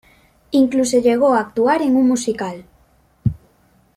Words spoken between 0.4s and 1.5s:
Incluso llegó a